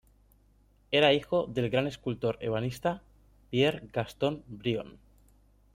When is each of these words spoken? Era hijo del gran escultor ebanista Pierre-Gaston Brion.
Era 0.89 1.13
hijo 1.13 1.45
del 1.45 1.69
gran 1.69 1.85
escultor 1.85 2.39
ebanista 2.41 3.03
Pierre-Gaston 3.51 4.41
Brion. 4.47 4.97